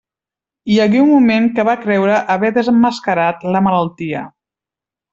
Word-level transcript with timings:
Hi 0.75 0.79
hagué 0.85 1.01
un 1.03 1.09
moment 1.11 1.49
que 1.59 1.67
va 1.69 1.77
creure 1.85 2.17
haver 2.37 2.51
desemmascarat 2.57 3.49
la 3.57 3.65
malaltia. 3.71 4.29